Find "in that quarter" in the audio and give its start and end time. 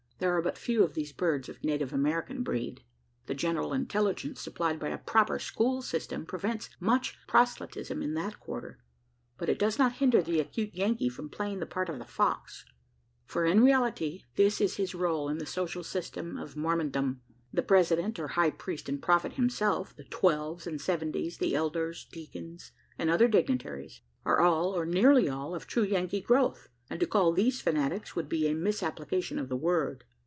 8.03-8.83